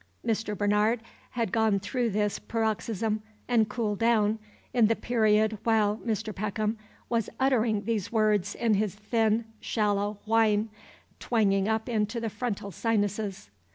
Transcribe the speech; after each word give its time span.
Mr. 0.25 0.57
Bernard 0.57 1.03
had 1.29 1.51
gone 1.51 1.79
through 1.79 2.09
this 2.09 2.39
paroxysm, 2.39 3.21
and 3.47 3.69
cooled 3.69 3.99
down, 3.99 4.39
in 4.73 4.87
the 4.87 4.95
period 4.95 5.59
while 5.63 5.97
Mr. 5.97 6.33
Peckham 6.33 6.75
was 7.07 7.29
uttering 7.39 7.83
these 7.83 8.11
words 8.11 8.55
in 8.55 8.73
his 8.73 8.95
thin, 8.95 9.45
shallow 9.59 10.17
whine, 10.25 10.69
twanging 11.19 11.67
up 11.67 11.87
into 11.87 12.19
the 12.19 12.31
frontal 12.31 12.71
sinuses. 12.71 13.51